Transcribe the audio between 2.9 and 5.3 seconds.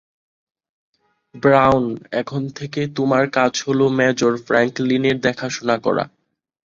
তোমার কাজ হল মেজর ফ্র্যাঙ্কলিনের